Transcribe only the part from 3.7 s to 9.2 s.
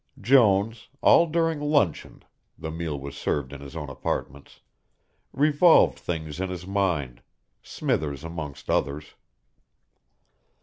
own apartments revolved things in his mind, Smithers amongst others.